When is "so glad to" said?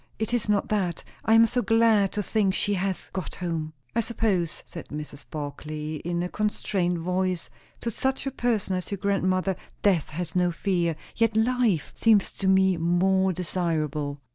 1.45-2.23